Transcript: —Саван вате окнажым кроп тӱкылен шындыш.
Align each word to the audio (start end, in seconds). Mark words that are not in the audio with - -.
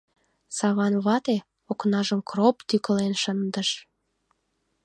—Саван 0.57 0.93
вате 1.05 1.37
окнажым 1.71 2.19
кроп 2.29 2.55
тӱкылен 2.67 3.13
шындыш. 3.21 3.69